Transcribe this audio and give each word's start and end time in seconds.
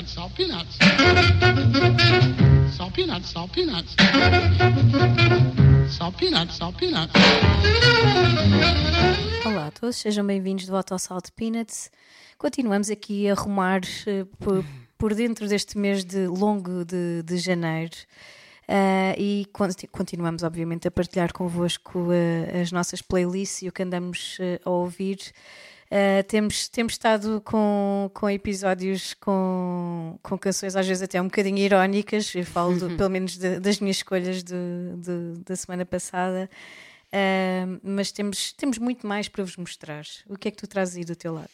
peanuts, 0.00 0.12
salt 0.12 0.34
peanuts. 0.34 0.78
Salt 2.76 2.94
peanuts, 2.94 3.28
salt 3.28 3.52
peanuts. 3.52 3.96
Salt 5.88 6.16
peanuts, 6.16 6.56
salt 6.56 6.76
peanuts. 6.78 7.12
Olá 9.44 9.66
a 9.66 9.70
todos, 9.70 9.96
sejam 9.96 10.26
bem-vindos 10.26 10.64
de 10.64 10.70
volta 10.70 10.94
ao 10.94 10.98
Salt 10.98 11.30
Peanuts. 11.36 11.90
Continuamos 12.38 12.90
aqui 12.90 13.28
a 13.28 13.34
rumar 13.34 13.80
uh, 13.80 14.24
por, 14.38 14.64
por, 14.96 15.14
dentro 15.14 15.46
deste 15.46 15.76
mês 15.76 16.04
de 16.04 16.26
longo 16.26 16.84
de, 16.84 17.22
de 17.22 17.36
janeiro. 17.36 17.96
Uh, 18.68 19.18
e 19.18 19.46
continuamos, 19.90 20.42
obviamente, 20.42 20.86
a 20.86 20.90
partilhar 20.90 21.32
convosco 21.32 21.98
uh, 21.98 22.60
as 22.62 22.72
nossas 22.72 23.02
playlists 23.02 23.62
e 23.62 23.68
o 23.68 23.72
que 23.72 23.82
andamos 23.82 24.38
a 24.64 24.70
ouvir. 24.70 25.18
Uh, 25.90 26.22
temos, 26.28 26.68
temos 26.68 26.92
estado 26.92 27.42
com, 27.44 28.08
com 28.14 28.30
episódios 28.30 29.14
com, 29.14 30.16
com 30.22 30.38
canções 30.38 30.76
às 30.76 30.86
vezes 30.86 31.02
até 31.02 31.20
um 31.20 31.24
bocadinho 31.24 31.58
irónicas, 31.58 32.32
eu 32.32 32.46
falo 32.46 32.78
do, 32.78 32.96
pelo 32.96 33.10
menos 33.10 33.36
de, 33.36 33.58
das 33.58 33.80
minhas 33.80 33.96
escolhas 33.96 34.44
de, 34.44 34.54
de, 34.98 35.42
da 35.44 35.56
semana 35.56 35.84
passada, 35.84 36.48
uh, 37.06 37.80
mas 37.82 38.12
temos, 38.12 38.52
temos 38.52 38.78
muito 38.78 39.04
mais 39.04 39.28
para 39.28 39.42
vos 39.42 39.56
mostrar. 39.56 40.04
O 40.28 40.38
que 40.38 40.46
é 40.46 40.50
que 40.52 40.58
tu 40.58 40.68
trazes 40.68 40.96
aí 40.96 41.04
do 41.04 41.16
teu 41.16 41.34
lado? 41.34 41.48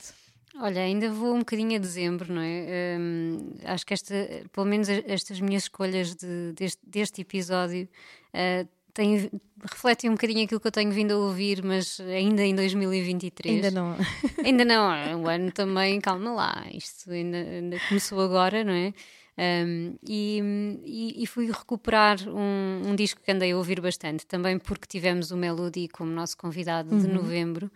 Olha, 0.59 0.83
ainda 0.83 1.11
vou 1.11 1.35
um 1.35 1.41
bocadinho 1.41 1.77
a 1.77 1.79
dezembro, 1.79 2.33
não 2.33 2.41
é? 2.41 2.99
Um, 2.99 3.55
acho 3.65 3.85
que 3.87 3.93
esta, 3.93 4.15
pelo 4.53 4.67
menos 4.67 4.89
estas 4.89 5.39
minhas 5.41 5.65
escolhas 5.65 6.15
de, 6.15 6.53
deste, 6.53 6.81
deste 6.87 7.21
episódio 7.21 7.89
uh, 8.35 8.69
tem, 8.97 9.31
refletem 9.63 10.09
um 10.09 10.15
bocadinho 10.15 10.45
aquilo 10.45 10.59
que 10.59 10.67
eu 10.67 10.73
tenho 10.73 10.91
vindo 10.91 11.13
a 11.13 11.19
ouvir, 11.19 11.63
mas 11.63 12.01
ainda 12.01 12.43
em 12.43 12.55
2023. 12.55 13.57
Ainda 13.57 13.71
não. 13.71 13.95
ainda 14.43 14.65
não, 14.65 15.23
o 15.23 15.29
ano 15.29 15.53
também, 15.53 16.01
calma 16.01 16.33
lá, 16.33 16.67
isto 16.73 17.11
ainda, 17.11 17.37
ainda 17.37 17.79
começou 17.89 18.21
agora, 18.21 18.65
não 18.65 18.73
é? 18.73 18.95
Um, 19.39 19.97
e, 20.09 20.41
e, 20.83 21.23
e, 21.23 21.27
fui 21.27 21.47
recuperar 21.53 22.17
um, 22.27 22.89
um, 22.89 22.97
disco 22.97 23.21
que 23.23 23.31
andei 23.31 23.53
a 23.53 23.57
ouvir 23.59 23.83
bastante, 23.83 24.27
também 24.27 24.59
porque 24.59 24.87
tivemos 24.87 25.31
o 25.31 25.37
Melody 25.37 25.89
como 25.89 26.11
nosso 26.11 26.39
convidado 26.39 26.95
uhum. 26.95 26.99
de 27.03 27.09
novembro. 27.09 27.71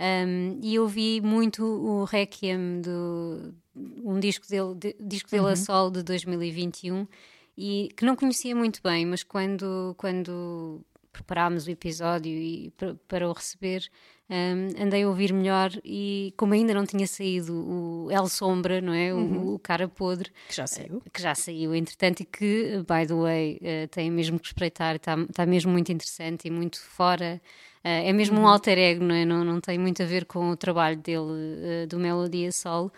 Um, 0.00 0.58
e 0.62 0.78
ouvi 0.78 1.20
muito 1.20 1.62
o 1.62 2.04
Requiem 2.04 2.80
do 2.80 3.54
um 4.02 4.18
disco 4.18 4.48
dele, 4.48 4.74
de, 4.74 4.96
disco 4.98 5.30
dele 5.30 5.42
uhum. 5.42 5.50
a 5.50 5.56
sol 5.56 5.90
de 5.90 6.02
2021 6.02 7.06
e 7.56 7.90
que 7.96 8.04
não 8.04 8.16
conhecia 8.16 8.54
muito 8.54 8.80
bem, 8.82 9.04
mas 9.06 9.22
quando, 9.22 9.94
quando 9.98 10.84
preparámos 11.12 11.66
o 11.66 11.70
episódio 11.70 12.32
e 12.32 12.72
para 13.06 13.28
o 13.28 13.32
receber, 13.32 13.88
um, 14.30 14.82
andei 14.82 15.02
a 15.02 15.08
ouvir 15.08 15.32
melhor 15.32 15.70
e 15.84 16.32
como 16.38 16.54
ainda 16.54 16.72
não 16.72 16.86
tinha 16.86 17.06
saído 17.06 17.52
o 17.52 18.10
El 18.10 18.26
Sombra, 18.28 18.80
não 18.80 18.94
é? 18.94 19.12
Uhum. 19.12 19.50
O, 19.50 19.54
o, 19.54 19.58
Cara 19.58 19.86
Podre. 19.86 20.30
Que 20.48 20.56
já 20.56 20.66
saiu. 20.66 21.02
Que 21.12 21.20
já 21.20 21.34
saiu, 21.34 21.74
entretanto, 21.74 22.20
e 22.20 22.24
que, 22.24 22.78
by 22.78 23.06
the 23.06 23.14
way, 23.14 23.60
uh, 23.60 23.88
tem 23.88 24.10
mesmo 24.10 24.40
que 24.40 24.46
espreitar, 24.46 24.96
está, 24.96 25.18
está 25.18 25.44
mesmo 25.44 25.70
muito 25.70 25.92
interessante 25.92 26.48
e 26.48 26.50
muito 26.50 26.80
fora. 26.80 27.40
Uh, 27.84 28.08
é 28.08 28.12
mesmo 28.12 28.38
uhum. 28.38 28.44
um 28.44 28.48
alter 28.48 28.78
ego, 28.78 29.04
não 29.04 29.14
é? 29.14 29.26
Não, 29.26 29.44
não 29.44 29.60
tem 29.60 29.78
muito 29.78 30.02
a 30.02 30.06
ver 30.06 30.24
com 30.24 30.50
o 30.50 30.56
trabalho 30.56 30.96
dele, 30.96 31.18
uh, 31.18 31.86
do 31.86 31.98
Melodia 31.98 32.50
Sol. 32.52 32.90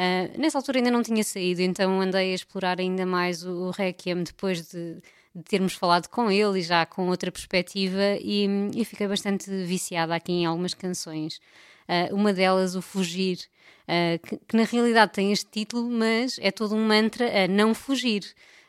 Uh, 0.00 0.40
nessa 0.40 0.56
altura 0.56 0.78
ainda 0.78 0.90
não 0.90 1.02
tinha 1.02 1.22
saído, 1.22 1.60
então 1.60 2.00
andei 2.00 2.32
a 2.32 2.34
explorar 2.34 2.80
ainda 2.80 3.04
mais 3.04 3.44
o, 3.44 3.66
o 3.66 3.70
Requiem 3.70 4.22
depois 4.22 4.70
de, 4.70 4.94
de, 5.34 5.42
termos 5.42 5.74
falado 5.74 6.08
com 6.08 6.30
ele 6.30 6.60
e 6.60 6.62
já 6.62 6.86
com 6.86 7.10
outra 7.10 7.30
perspectiva, 7.30 8.16
e, 8.18 8.48
e 8.74 8.82
fiquei 8.86 9.06
bastante 9.06 9.50
viciada 9.64 10.14
aqui 10.14 10.32
em 10.32 10.46
algumas 10.46 10.72
canções. 10.72 11.38
Uh, 11.86 12.14
uma 12.14 12.32
delas, 12.32 12.74
O 12.74 12.80
Fugir, 12.80 13.40
uh, 13.82 14.18
que, 14.26 14.38
que, 14.38 14.56
na 14.56 14.62
realidade 14.62 15.12
tem 15.12 15.32
este 15.32 15.50
título, 15.50 15.90
mas 15.90 16.38
é 16.40 16.50
todo 16.50 16.74
um 16.74 16.86
mantra 16.86 17.44
a 17.44 17.46
não 17.46 17.74
fugir. 17.74 18.24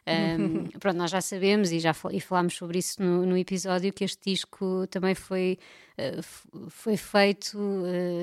Um, 0.05 0.65
pronto, 0.79 0.97
nós 0.97 1.11
já 1.11 1.21
sabemos 1.21 1.71
e 1.71 1.79
já 1.79 1.95
e 2.11 2.19
falámos 2.19 2.55
sobre 2.55 2.79
isso 2.79 3.01
no, 3.01 3.25
no, 3.25 3.37
episódio 3.37 3.93
que 3.93 4.03
este 4.03 4.31
disco 4.31 4.85
também 4.87 5.15
foi, 5.15 5.57
uh, 5.97 6.69
foi 6.69 6.97
feito 6.97 7.57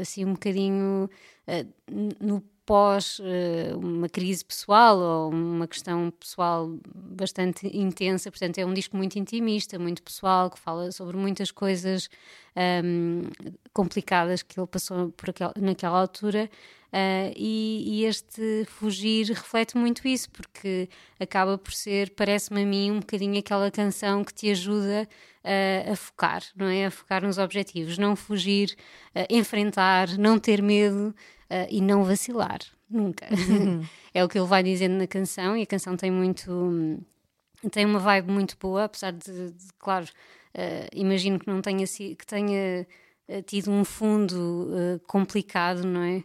assim 0.03 0.27
um 0.27 0.33
bocadinho 0.33 1.09
no 2.21 2.43
pós 2.69 3.19
uh, 3.21 3.79
uma 3.79 4.11
crise 4.11 4.45
pessoal 4.45 4.99
ou 4.99 5.31
uma 5.31 5.67
questão 5.67 6.11
pessoal 6.11 6.71
bastante 6.95 7.67
intensa, 7.75 8.31
portanto 8.31 8.59
é 8.59 8.67
um 8.67 8.75
disco 8.75 8.95
muito 8.95 9.19
intimista, 9.19 9.79
muito 9.79 10.03
pessoal, 10.03 10.51
que 10.51 10.59
fala 10.59 10.93
sobre 10.93 11.17
muitas 11.17 11.51
coisas 11.51 12.11
um, 12.55 12.61
ehm, 12.61 13.55
complicadas 13.73 14.43
que 14.43 14.61
ele 14.61 14.67
passou 14.67 15.15
aquel, 15.27 15.53
naquela 15.57 15.99
altura. 15.99 16.51
Uh, 16.89 17.33
e, 17.37 17.85
e, 17.87 18.05
este 18.05 18.65
Fugir 18.67 19.29
reflete 19.29 19.77
muito 19.77 20.07
isso, 20.07 20.31
porque 20.31 20.89
acaba 21.19 21.57
por 21.57 21.73
ser, 21.73 22.11
parece-me 22.11 22.63
a 22.63 22.67
mim, 22.67 22.91
um 22.91 23.01
bocadinho 23.01 23.39
aquela 23.39 23.71
canção 23.71 24.25
que 24.25 24.33
te 24.33 24.51
ajuda 24.51 25.09
uh, 25.45 25.93
a 25.93 25.97
focar, 25.97 26.43
não 26.55 26.67
é? 26.67 26.87
A 26.87 26.91
focar 26.91 27.23
nos 27.23 27.39
objetivos, 27.39 27.97
não 27.99 28.17
fugir, 28.17 28.75
enfrentar, 29.31 30.19
não 30.19 30.39
ter 30.39 30.63
medo 30.63 31.15
uh, 31.51 31.67
e 31.69 31.81
não 31.81 32.05
vacilar, 32.05 32.61
nunca. 32.89 33.27
Uhum. 33.31 33.85
é 34.15 34.25
o 34.25 34.29
que 34.29 34.39
ele 34.39 34.47
vai 34.47 34.63
dizendo 34.63 34.97
na 34.97 35.07
canção 35.07 35.57
e 35.57 35.63
a 35.63 35.67
canção 35.67 35.97
tem 35.97 36.11
muito. 36.11 37.03
tem 37.71 37.85
uma 37.85 37.99
vibe 37.99 38.31
muito 38.31 38.57
boa, 38.59 38.85
apesar 38.85 39.13
de, 39.13 39.51
de 39.53 39.73
claro, 39.79 40.07
uh, 40.55 40.89
imagino 40.93 41.39
que 41.39 41.47
não 41.47 41.61
tenha 41.61 41.87
que 41.87 42.27
tenha 42.27 42.87
uh, 43.29 43.43
tido 43.43 43.71
um 43.71 43.85
fundo 43.85 45.01
complicado, 45.07 45.85
não 45.85 46.03
é? 46.03 46.23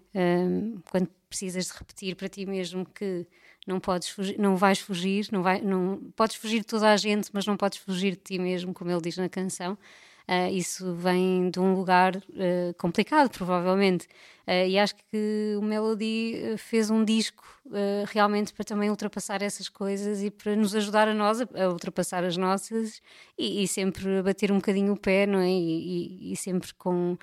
quando 0.90 1.10
precisas 1.30 1.66
de 1.66 1.74
repetir 1.74 2.16
para 2.16 2.30
ti 2.30 2.46
mesmo 2.46 2.86
que 2.86 3.26
não 3.66 3.80
podes 3.80 4.10
fugir, 4.10 4.38
não 4.38 4.56
vais 4.56 4.80
fugir, 4.80 5.28
não, 5.32 5.42
vai, 5.42 5.62
não 5.62 6.12
podes 6.16 6.36
fugir 6.36 6.60
de 6.60 6.66
toda 6.66 6.92
a 6.92 6.98
gente, 6.98 7.30
mas 7.34 7.46
não 7.46 7.58
podes 7.58 7.80
fugir 7.80 8.12
de 8.12 8.18
ti 8.18 8.40
mesmo, 8.40 8.74
como 8.74 8.92
ele 8.92 9.02
diz 9.02 9.18
na 9.18 9.30
canção. 9.30 9.78
Uh, 10.28 10.54
isso 10.54 10.94
vem 10.94 11.50
de 11.50 11.60
um 11.60 11.74
lugar 11.74 12.16
uh, 12.16 12.74
complicado, 12.78 13.30
provavelmente. 13.30 14.08
Uh, 14.48 14.68
e 14.68 14.80
acho 14.80 14.96
que 14.96 15.56
o 15.58 15.62
Melody 15.62 16.56
fez 16.58 16.90
um 16.90 17.04
disco 17.04 17.44
realmente 18.08 18.54
para 18.54 18.66
também 18.66 18.90
ultrapassar 18.90 19.42
essas 19.42 19.70
coisas 19.70 20.22
e 20.22 20.30
para 20.30 20.54
nos 20.54 20.76
ajudar 20.76 21.08
a 21.08 21.14
nós 21.14 21.40
a, 21.40 21.48
a 21.64 21.70
ultrapassar 21.70 22.22
as 22.26 22.36
nossas 22.36 23.02
e, 23.38 23.64
e, 23.64 23.68
sempre 23.70 24.22
bater 24.22 24.52
um 24.52 24.58
bocadinho 24.58 24.92
o 24.92 24.98
pé, 24.98 25.26
não 25.26 25.40
é? 25.40 25.48
E, 25.48 26.30
e, 26.30 26.34
e 26.34 26.36
sempre 26.36 26.74
com 26.74 27.18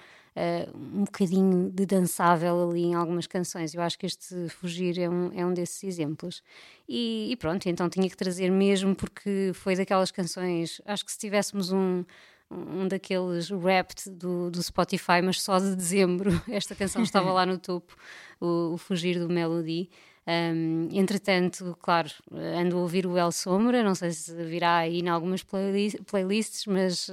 um 0.74 1.04
bocadinho 1.04 1.70
de 1.70 1.84
dançável 1.84 2.70
ali 2.70 2.84
em 2.84 2.94
algumas 2.94 3.26
canções. 3.26 3.74
Eu 3.74 3.82
acho 3.82 3.98
que 3.98 4.06
este 4.06 4.48
Fugir 4.48 4.98
é 4.98 5.10
um, 5.10 5.30
é 5.34 5.44
um 5.44 5.52
desses 5.52 5.84
exemplos. 5.84 6.42
E, 6.88 7.36
pronto, 7.38 7.68
então 7.68 7.90
tinha 7.90 8.08
que 8.08 8.16
trazer 8.16 8.50
mesmo 8.50 8.94
porque 8.94 9.52
foi 9.54 9.76
daquelas 9.76 10.10
canções. 10.10 10.80
Acho 10.86 11.04
que 11.04 11.12
se 11.12 11.18
tivéssemos 11.18 11.70
um 11.70 12.02
um 12.50 12.88
daqueles 12.88 13.50
Wrapped 13.50 14.10
do, 14.10 14.50
do 14.50 14.62
Spotify, 14.62 15.22
mas 15.22 15.40
só 15.40 15.58
de 15.58 15.76
dezembro. 15.76 16.30
Esta 16.50 16.74
canção 16.74 17.02
estava 17.02 17.32
lá 17.32 17.46
no 17.46 17.58
topo, 17.58 17.96
o, 18.40 18.74
o 18.74 18.78
Fugir 18.78 19.18
do 19.18 19.28
Melody. 19.28 19.88
Um, 20.26 20.88
entretanto, 20.92 21.76
claro, 21.80 22.10
ando 22.30 22.76
a 22.76 22.80
ouvir 22.80 23.06
o 23.06 23.16
El 23.16 23.32
Sombra, 23.32 23.82
não 23.82 23.94
sei 23.94 24.12
se 24.12 24.34
virá 24.44 24.78
aí 24.78 25.00
em 25.00 25.08
algumas 25.08 25.42
playlists, 25.42 26.66
mas 26.66 27.08
uh, 27.08 27.12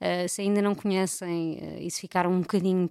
uh, 0.00 0.28
se 0.28 0.42
ainda 0.42 0.60
não 0.60 0.74
conhecem 0.74 1.58
uh, 1.62 1.82
e 1.82 1.90
se 1.90 2.00
ficaram 2.00 2.32
um 2.32 2.40
bocadinho 2.40 2.90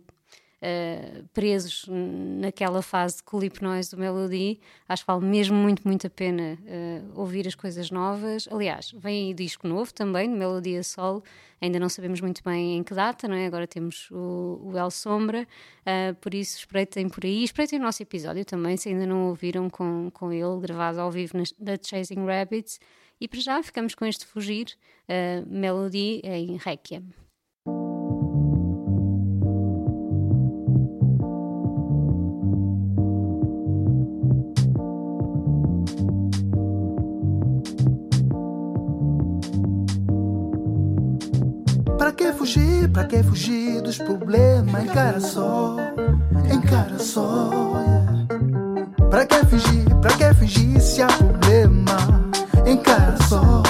uh, 0.64 1.24
presos 1.34 1.86
naquela 1.90 2.82
fase 2.82 3.18
de 3.18 3.24
cool 3.24 3.44
hipnose 3.44 3.92
do 3.92 3.98
Melody, 3.98 4.60
acho 4.88 5.04
que 5.04 5.08
vale 5.12 5.26
mesmo 5.26 5.56
muito, 5.56 5.86
muito 5.86 6.08
a 6.08 6.10
pena 6.10 6.58
uh, 6.62 7.20
ouvir 7.20 7.46
as 7.48 7.56
coisas 7.56 7.92
novas. 7.92 8.48
Aliás, 8.50 8.92
vem 8.96 9.28
aí 9.28 9.34
disco 9.34 9.68
novo 9.68 9.94
também, 9.94 10.32
de 10.32 10.38
Melodia 10.38 10.82
Sol, 10.84 11.22
ainda 11.62 11.80
não 11.80 11.90
sabemos 11.90 12.22
muito 12.22 12.42
bem 12.44 12.78
em 12.78 12.84
que 12.84 12.94
data, 12.94 13.28
não 13.28 13.36
é? 13.36 13.46
Agora 13.46 13.68
temos 13.68 14.10
o, 14.12 14.62
o 14.64 14.78
El 14.78 14.90
Sombra, 14.90 15.46
uh, 15.82 16.16
por 16.16 16.34
isso 16.34 16.58
espreitem 16.58 17.10
por 17.10 17.26
aí, 17.26 17.44
espreitem 17.44 17.80
o 17.80 17.82
nosso 17.82 18.02
episódio 18.02 18.46
também, 18.46 18.78
se 18.78 18.90
ainda 18.90 19.06
não 19.06 19.28
ouviram 19.28 19.70
com, 19.70 20.10
com 20.12 20.32
ele, 20.32 20.60
gravado 20.62 21.02
ao 21.02 21.12
vivo 21.12 21.34
da 21.60 21.78
Chasing 21.82 22.26
Rabbits. 22.26 22.80
E 23.20 23.28
para 23.28 23.40
já 23.40 23.64
ficamos 23.64 23.96
com 23.96 24.06
este 24.06 24.26
Fugir, 24.26 24.68
uh, 25.08 25.48
Melody 25.48 26.22
em 26.24 26.58
Requiem. 26.58 27.23
Fugir, 42.44 42.90
pra 42.90 43.06
que 43.06 43.24
fugir 43.24 43.82
dos 43.82 43.98
problemas? 43.98 44.84
Encara 44.84 45.20
só, 45.22 45.78
encara 46.52 47.00
só. 47.00 47.50
Pra 49.10 49.26
que 49.26 49.46
fugir, 49.46 49.86
pra 50.02 50.12
que 50.12 50.34
fugir 50.34 50.82
se 50.82 51.02
há 51.02 51.08
problema? 51.08 51.96
Encara 52.66 53.16
só, 53.30 53.64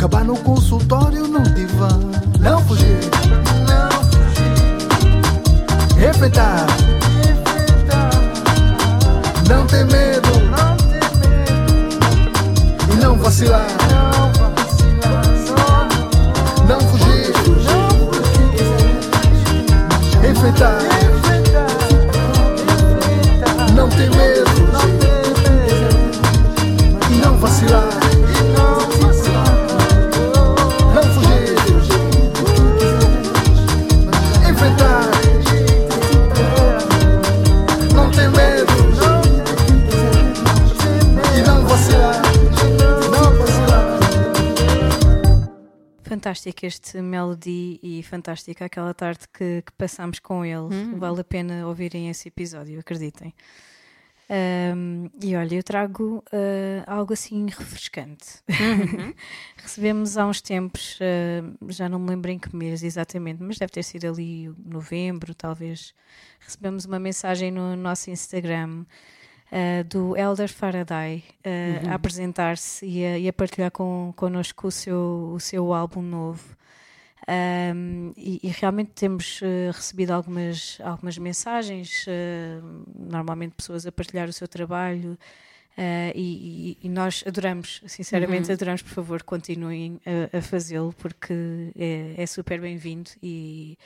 Acabar 0.00 0.24
no 0.24 0.34
consultório 0.34 1.28
no 1.28 1.42
divã. 1.42 1.90
Não 2.40 2.58
fugir, 2.64 3.00
não 3.68 3.90
fugir. 4.08 4.48
Enfrentar, 6.08 6.66
não 9.46 9.66
ter 9.66 9.84
medo, 9.84 10.30
não 10.48 10.74
ter 10.88 11.04
medo. 11.18 12.94
E 12.94 12.96
não 12.96 13.18
vacilar, 13.18 13.66
não 13.90 14.32
vacilar. 14.32 15.88
Não 16.66 16.80
fugir, 16.80 17.34
enfrentar, 20.30 20.78
não 23.74 23.86
ter 23.90 24.08
medo 24.16 24.29
Fantástico 46.30 46.64
este 46.64 47.02
Melody 47.02 47.80
e 47.82 48.04
fantástica 48.04 48.64
aquela 48.64 48.94
tarde 48.94 49.26
que, 49.32 49.62
que 49.66 49.72
passámos 49.72 50.20
com 50.20 50.44
ele. 50.44 50.68
Vale 50.96 51.22
a 51.22 51.24
pena 51.24 51.66
ouvirem 51.66 52.08
esse 52.08 52.28
episódio, 52.28 52.78
acreditem. 52.78 53.34
Ahm, 54.28 55.08
e 55.20 55.34
olha, 55.34 55.56
eu 55.56 55.62
trago 55.64 56.22
ah, 56.32 56.84
algo 56.86 57.14
assim 57.14 57.46
refrescante. 57.46 58.44
Recebemos 59.56 60.16
há 60.16 60.24
uns 60.24 60.40
tempos, 60.40 61.00
ah, 61.00 61.52
já 61.68 61.88
não 61.88 61.98
me 61.98 62.10
lembro 62.10 62.30
em 62.30 62.38
que 62.38 62.54
mês 62.54 62.84
exatamente, 62.84 63.42
mas 63.42 63.58
deve 63.58 63.72
ter 63.72 63.82
sido 63.82 64.06
ali 64.06 64.54
novembro, 64.64 65.34
talvez. 65.34 65.92
Recebemos 66.38 66.84
uma 66.84 67.00
mensagem 67.00 67.50
no 67.50 67.74
nosso 67.74 68.08
Instagram 68.08 68.84
ah, 69.52 69.82
do 69.84 70.16
Elder 70.16 70.48
Faraday 70.48 71.24
ah, 71.44 71.90
a 71.90 71.94
apresentar-se 71.94 72.84
e 72.86 73.04
a, 73.04 73.18
e 73.18 73.28
a 73.28 73.32
partilhar 73.32 73.70
com, 73.70 74.12
connosco 74.16 74.68
o 74.68 74.70
seu, 74.70 75.32
o 75.34 75.40
seu 75.40 75.72
álbum 75.72 76.02
novo. 76.02 76.56
Um, 77.28 78.12
e, 78.16 78.40
e 78.42 78.48
realmente 78.48 78.90
temos 78.92 79.40
eh, 79.42 79.70
recebido 79.72 80.10
algumas, 80.10 80.78
algumas 80.82 81.16
mensagens, 81.16 82.06
normalmente 82.98 83.52
pessoas 83.54 83.86
a 83.86 83.92
partilhar 83.92 84.28
o 84.28 84.32
seu 84.32 84.48
trabalho, 84.48 85.16
eh, 85.82 86.12
e, 86.14 86.76
e- 86.82 86.88
nós 86.90 87.24
adoramos, 87.26 87.80
sinceramente, 87.86 88.52
adoramos, 88.52 88.82
por 88.82 88.90
favor, 88.90 89.22
continuem 89.22 89.98
a, 90.04 90.36
a 90.36 90.42
fazê-lo, 90.42 90.92
porque 90.98 91.32
é, 91.74 92.16
é 92.18 92.26
super 92.26 92.60
bem-vindo. 92.60 93.10
E, 93.22 93.78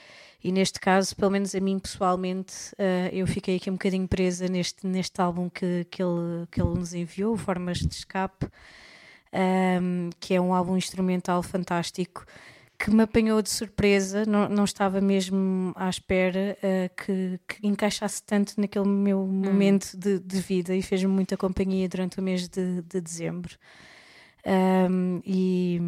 e 0.43 0.51
neste 0.51 0.77
caso, 0.77 1.15
pelo 1.15 1.31
menos 1.31 1.55
a 1.55 1.59
mim 1.61 1.79
pessoalmente, 1.79 2.53
eh, 2.77 3.11
eu 3.13 3.25
fiquei 3.25 3.55
aqui 3.55 3.69
um 3.69 3.75
bocadinho 3.75 4.09
presa 4.09 4.49
neste, 4.49 4.85
neste 4.85 5.21
álbum 5.21 5.49
que, 5.49 5.85
que, 5.89 6.03
ele, 6.03 6.45
que 6.51 6.61
ele 6.61 6.77
nos 6.77 6.93
enviou, 6.93 7.37
Formas 7.37 7.77
de 7.77 7.95
Escape 7.95 8.45
um, 9.81 10.09
que 10.19 10.33
é 10.33 10.41
um 10.41 10.53
álbum 10.53 10.77
instrumental 10.77 11.41
fantástico 11.43 12.25
que 12.85 12.91
me 12.91 13.01
apanhou 13.01 13.41
de 13.41 13.49
surpresa, 13.49 14.25
não, 14.27 14.47
não 14.47 14.63
estava 14.63 15.01
mesmo 15.01 15.73
à 15.75 15.89
espera 15.89 16.55
uh, 16.61 16.95
que, 16.95 17.39
que 17.47 17.67
encaixasse 17.67 18.21
tanto 18.21 18.53
naquele 18.61 18.87
meu 18.87 19.25
momento 19.25 19.97
de, 19.97 20.19
de 20.19 20.39
vida 20.39 20.75
e 20.75 20.83
fez-me 20.83 21.11
muita 21.11 21.35
companhia 21.35 21.89
durante 21.89 22.19
o 22.19 22.21
mês 22.21 22.47
de, 22.47 22.83
de 22.83 23.01
dezembro. 23.01 23.57
Um, 24.45 25.19
e, 25.25 25.81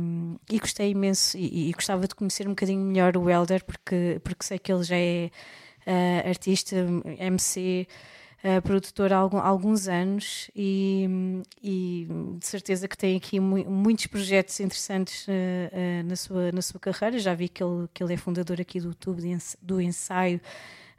e 0.50 0.58
gostei 0.58 0.90
imenso 0.90 1.38
e, 1.38 1.70
e 1.70 1.72
gostava 1.72 2.08
de 2.08 2.16
conhecer 2.16 2.48
um 2.48 2.52
bocadinho 2.52 2.82
melhor 2.82 3.16
o 3.16 3.30
Elder 3.30 3.64
porque, 3.64 4.20
porque 4.24 4.44
sei 4.44 4.58
que 4.58 4.74
ele 4.74 4.84
já 4.84 4.98
é 4.98 5.30
uh, 5.86 6.28
artista, 6.28 6.78
MC, 7.20 7.88
uh, 8.48 8.62
produtor 8.62 9.12
há 9.14 9.18
alguns 9.18 9.88
anos 9.88 10.50
e, 10.56 11.08
e 11.62 12.08
de 12.40 12.46
certeza 12.46 12.88
que 12.88 12.98
tem 12.98 13.18
aqui 13.18 13.40
mu- 13.40 13.70
muitos 13.70 14.08
projetos 14.08 14.60
interessantes 14.60 15.28
uh, 15.28 15.32
uh, 15.32 16.04
na, 16.08 16.16
sua, 16.16 16.52
na 16.52 16.62
sua 16.62 16.80
carreira. 16.80 17.20
Já 17.20 17.34
vi 17.34 17.50
que 17.50 17.64
ele, 17.64 17.88
que 17.94 18.04
ele 18.04 18.14
é 18.14 18.18
fundador 18.18 18.60
aqui 18.62 18.80
do 18.80 18.88
YouTube 18.90 19.22
de 19.22 19.38
do 19.62 19.82
Ensaio, 19.82 20.40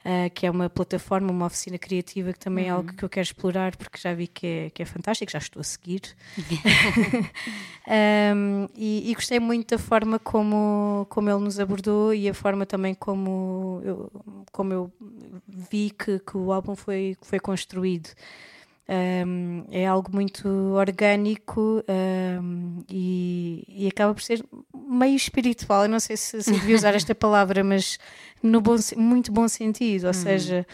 uh, 0.09 0.31
que 0.33 0.47
é 0.47 0.51
uma 0.51 0.71
plataforma, 0.71 1.31
uma 1.31 1.47
oficina 1.47 1.77
criativa 1.77 2.33
que 2.33 2.39
também 2.39 2.67
é 2.67 2.71
algo 2.71 2.93
que 2.93 3.05
eu 3.05 3.09
quero 3.09 3.25
explorar 3.25 3.77
porque 3.77 3.99
já 3.99 4.15
vi 4.15 4.27
que 4.27 4.47
é, 4.47 4.71
que 4.71 4.83
é 4.83 4.85
fantástico, 4.87 5.31
já 5.31 5.39
estou 5.39 5.61
a 5.61 5.65
seguir. 5.65 6.03
Um, 7.91 8.69
e, 8.77 9.11
e 9.11 9.15
gostei 9.15 9.41
muito 9.41 9.71
da 9.71 9.79
forma 9.79 10.19
como, 10.19 11.07
como 11.09 11.31
ele 11.31 11.39
nos 11.39 11.59
abordou 11.59 12.13
e 12.13 12.29
a 12.29 12.35
forma 12.35 12.67
também 12.67 12.93
como 12.93 13.81
eu, 13.83 14.13
como 14.53 14.75
eu 14.75 14.93
vi 15.49 15.89
que, 15.89 16.19
que 16.19 16.37
o 16.37 16.53
álbum 16.53 16.77
foi, 16.77 17.17
foi 17.23 17.41
construído. 17.41 18.11
Um, 18.91 19.65
é 19.71 19.87
algo 19.87 20.11
muito 20.13 20.49
orgânico 20.49 21.83
um, 22.43 22.83
e, 22.91 23.65
e 23.69 23.87
acaba 23.87 24.15
por 24.15 24.23
ser 24.23 24.43
meio 24.89 25.17
espiritual. 25.17 25.83
Eu 25.85 25.89
não 25.89 26.01
sei 26.01 26.17
se, 26.17 26.43
se 26.43 26.51
devia 26.53 26.77
usar 26.77 26.95
esta 26.95 27.15
palavra, 27.15 27.63
mas 27.63 27.99
no 28.43 28.61
bom, 28.61 28.77
muito 28.97 29.31
bom 29.33 29.47
sentido, 29.49 30.07
ou 30.07 30.15
seja, 30.15 30.67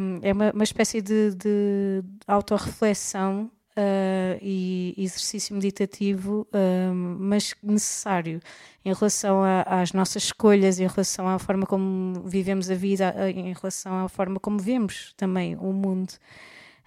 um, 0.00 0.18
é 0.22 0.32
uma, 0.32 0.50
uma 0.52 0.64
espécie 0.64 1.00
de, 1.02 1.34
de 1.34 2.02
autorreflexão 2.26 3.50
uh, 3.76 4.38
e 4.40 4.94
exercício 4.96 5.54
meditativo, 5.54 6.46
um, 6.54 7.16
mas 7.18 7.54
necessário 7.62 8.40
em 8.84 8.92
relação 8.92 9.42
a- 9.42 9.62
às 9.82 9.92
nossas 9.92 10.24
escolhas, 10.24 10.78
em 10.80 10.86
relação 10.86 11.28
à 11.28 11.38
forma 11.38 11.66
como 11.66 12.22
vivemos 12.24 12.70
a 12.70 12.74
vida, 12.74 13.14
a- 13.16 13.30
em 13.30 13.52
relação 13.52 14.04
à 14.04 14.08
forma 14.08 14.40
como 14.40 14.58
vemos 14.58 15.12
também 15.16 15.54
o 15.56 15.72
mundo. 15.72 16.12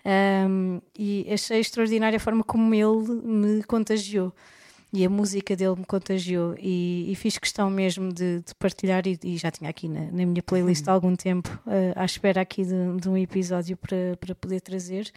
Um, 0.08 0.82
e 0.98 1.25
achei 1.34 1.60
extraordinária 1.60 2.17
a 2.17 2.20
forma 2.20 2.44
como 2.44 2.74
ele 2.75 3.22
me 3.24 3.63
contagiou 3.63 4.32
e 4.96 5.06
a 5.06 5.10
música 5.10 5.56
dele 5.58 5.75
me 5.75 5.86
contagiou. 5.86 6.56
E, 6.58 7.12
e 7.12 7.16
fiz 7.16 7.38
questão 7.38 7.70
mesmo 7.70 8.14
de, 8.14 8.40
de 8.40 8.56
partilhar 8.56 9.06
e, 9.06 9.20
e 9.22 9.38
já 9.38 9.52
tinha 9.52 9.70
aqui 9.70 9.90
na, 9.90 10.06
na 10.06 10.25
minha 10.25 10.42
playlist 10.42 10.88
há 10.88 10.94
algum 10.94 11.16
tempo 11.16 11.50
uh, 11.68 11.94
à 11.98 12.06
espera 12.06 12.40
aqui 12.40 12.64
de, 12.64 13.02
de 13.02 13.10
um 13.10 13.18
episódio 13.18 13.75
para, 13.75 14.16
para 14.20 14.34
poder 14.34 14.62
trazer. 14.62 15.12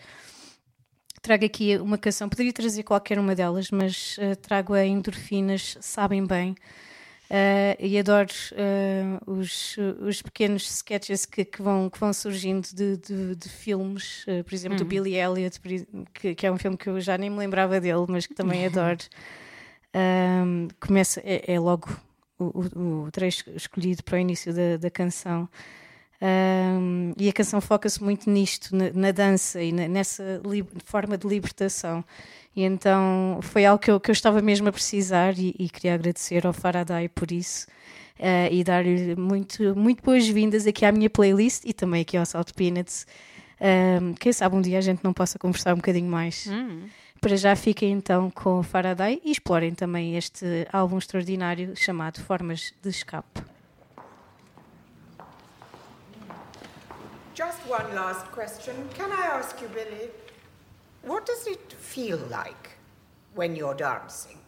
Trago 1.22 1.44
aqui 1.44 1.76
uma 1.78 1.96
canção, 1.96 2.28
poderia 2.28 2.52
trazer 2.52 2.82
qualquer 2.82 3.18
uma 3.20 3.34
delas 3.34 3.70
mas 3.70 4.16
uh, 4.18 4.34
trago 4.36 4.74
a 4.74 4.84
Endorfinas 4.84 5.78
Sabem 5.80 6.26
Bem. 6.26 6.56
Uh, 7.30 7.76
e 7.78 7.98
adoro 7.98 8.30
uh, 8.52 9.30
os, 9.30 9.76
os 10.00 10.22
pequenos 10.22 10.68
sketches 10.68 11.26
que, 11.26 11.44
que, 11.44 11.60
vão, 11.60 11.90
que 11.90 12.00
vão 12.00 12.10
surgindo 12.12 12.66
de, 12.74 12.96
de, 12.96 13.36
de 13.36 13.48
filmes, 13.50 14.24
por 14.46 14.54
exemplo, 14.54 14.78
do 14.78 14.84
Billy 14.86 15.14
Elliot, 15.14 15.60
que, 16.14 16.34
que 16.34 16.46
é 16.46 16.50
um 16.50 16.56
filme 16.56 16.76
que 16.76 16.88
eu 16.88 16.98
já 17.00 17.18
nem 17.18 17.28
me 17.28 17.36
lembrava 17.36 17.78
dele, 17.78 18.06
mas 18.08 18.26
que 18.26 18.34
também 18.34 18.64
adoro. 18.66 19.04
Um, 19.94 20.68
começa, 20.80 21.20
é, 21.24 21.54
é 21.54 21.58
logo 21.58 21.88
o, 22.38 23.04
o, 23.04 23.10
trecho 23.10 23.50
escolhido 23.50 24.02
para 24.02 24.16
o 24.16 24.18
início 24.18 24.52
da, 24.52 24.76
da 24.76 24.90
canção. 24.90 25.48
Um, 26.20 27.12
e 27.16 27.28
a 27.28 27.32
canção 27.32 27.60
foca-se 27.60 28.02
muito 28.02 28.28
nisto, 28.28 28.74
na, 28.74 28.90
na 28.92 29.10
dança 29.12 29.62
e 29.62 29.72
na, 29.72 29.88
nessa 29.88 30.40
forma 30.84 31.16
de 31.16 31.26
libertação. 31.26 32.04
E 32.54 32.62
então 32.62 33.38
foi 33.42 33.64
algo 33.64 33.80
que 33.80 33.90
eu, 33.90 34.00
que 34.00 34.10
eu 34.10 34.12
estava 34.12 34.42
mesmo 34.42 34.68
a 34.68 34.72
precisar 34.72 35.38
e, 35.38 35.54
e 35.58 35.68
queria 35.68 35.94
agradecer 35.94 36.46
ao 36.46 36.52
Faraday 36.52 37.08
por 37.08 37.30
isso. 37.30 37.66
Uh, 38.18 38.50
e 38.50 38.64
dar-lhe 38.64 39.14
muito, 39.14 39.76
muito 39.76 40.02
boas-vindas 40.02 40.66
aqui 40.66 40.84
à 40.84 40.90
minha 40.90 41.08
playlist 41.08 41.62
e 41.64 41.72
também 41.72 42.02
aqui 42.02 42.16
ao 42.16 42.26
Salt 42.26 42.52
Peanuts. 42.52 43.06
Um, 43.60 44.14
quem 44.14 44.32
sabe 44.32 44.56
um 44.56 44.60
dia 44.60 44.78
a 44.78 44.80
gente 44.80 45.02
não 45.04 45.12
possa 45.12 45.38
conversar 45.38 45.72
um 45.72 45.76
bocadinho 45.76 46.10
mais. 46.10 46.48
Hum. 46.48 46.88
Para 47.20 47.36
já 47.36 47.56
fiquem 47.56 47.92
então 47.92 48.30
com 48.30 48.62
Faraday 48.62 49.20
e 49.24 49.32
explorem 49.32 49.74
também 49.74 50.16
este 50.16 50.68
álbum 50.72 50.98
extraordinário 50.98 51.74
chamado 51.76 52.20
Formas 52.20 52.72
de 52.80 52.88
Escape. 52.88 53.42
Just 57.34 57.58
one 57.68 57.94
last 57.94 58.28
question. 58.30 58.74
Can 58.96 59.10
I 59.10 59.38
ask 59.38 59.60
you, 59.60 59.68
Billy, 59.68 60.10
what 61.04 61.26
does 61.26 61.46
it 61.46 61.74
feel 61.74 62.18
like 62.30 62.70
when 63.34 63.56
you're 63.56 63.76
dancing? 63.76 64.38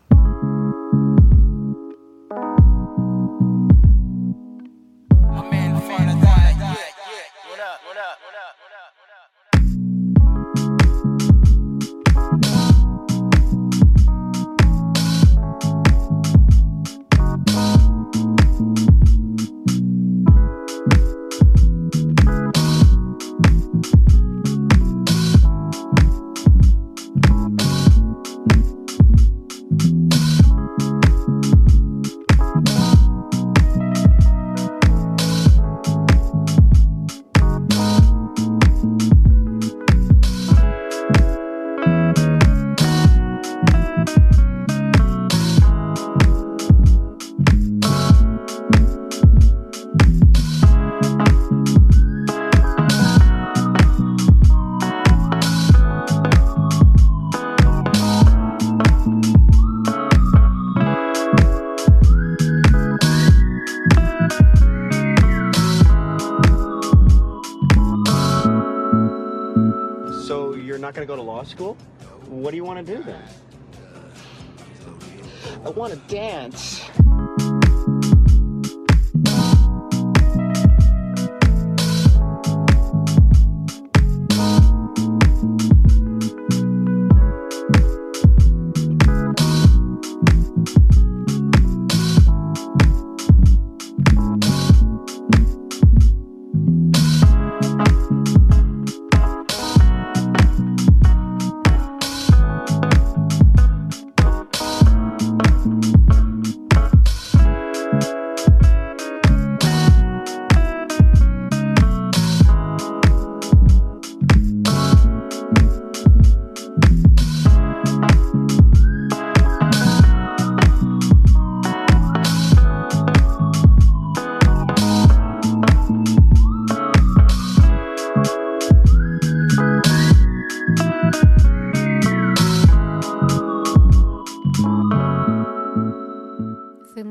chance. 76.41 76.80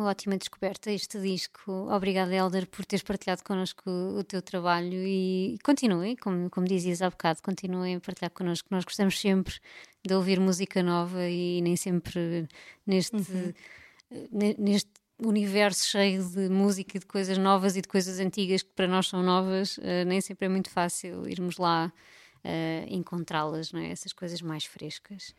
Ótima 0.09 0.37
descoberta 0.37 0.91
este 0.91 1.19
disco. 1.19 1.71
Obrigada, 1.91 2.33
Helder, 2.33 2.67
por 2.67 2.85
teres 2.85 3.03
partilhado 3.03 3.43
connosco 3.43 3.89
o, 3.89 4.23
teu 4.23 4.41
trabalho 4.41 5.05
e 5.05 5.57
continuem, 5.63 6.15
como, 6.15 6.49
como 6.49 6.67
dizias 6.67 7.01
há 7.01 7.09
bocado, 7.09 7.41
continuem 7.41 7.95
a 7.95 7.99
partilhar 7.99 8.31
connosco. 8.31 8.67
Nós 8.71 8.83
gostamos 8.83 9.19
sempre 9.19 9.55
de 10.05 10.13
ouvir 10.13 10.39
música 10.39 10.81
nova 10.83 11.27
e 11.27 11.61
nem 11.61 11.75
sempre 11.75 12.47
neste, 12.85 13.15
uhum. 13.15 13.53
neste 14.57 14.91
universo 15.19 15.85
cheio 15.87 16.23
de 16.23 16.49
música 16.49 16.97
e 16.97 16.99
de 16.99 17.05
coisas 17.05 17.37
novas 17.37 17.75
e 17.75 17.81
de 17.81 17.87
coisas 17.87 18.19
antigas 18.19 18.63
que 18.63 18.71
para 18.71 18.87
nós 18.87 19.07
são 19.07 19.21
novas, 19.21 19.77
uh, 19.77 20.05
nem 20.07 20.21
sempre 20.21 20.45
é 20.45 20.49
muito 20.49 20.69
fácil 20.69 21.27
irmos 21.27 21.57
lá 21.57 21.91
uh, 22.43 22.93
encontrá-las, 22.93 23.71
não 23.71 23.81
é? 23.81 23.91
Essas 23.91 24.13
coisas 24.13 24.41
mais 24.41 24.65
frescas. 24.65 25.35